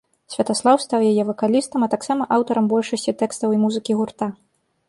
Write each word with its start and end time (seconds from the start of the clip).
Святаслаў 0.35 0.79
стаў 0.85 1.03
яе 1.11 1.23
вакалістам, 1.27 1.79
а 1.87 1.91
таксама 1.97 2.23
аўтарам 2.39 2.65
большасці 2.75 3.15
тэкстаў 3.21 3.49
і 3.59 3.61
музыкі 3.67 3.91
гурта. 4.01 4.25